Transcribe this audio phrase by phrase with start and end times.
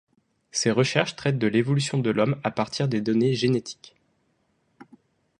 [0.49, 3.95] Ses recherches traitent de l’évolution de l’Homme à partir de données génétiques.